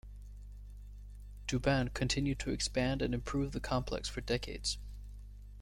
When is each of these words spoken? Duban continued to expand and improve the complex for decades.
Duban 1.45 1.89
continued 1.93 2.39
to 2.39 2.49
expand 2.49 3.03
and 3.03 3.13
improve 3.13 3.51
the 3.51 3.59
complex 3.59 4.09
for 4.09 4.21
decades. 4.21 4.79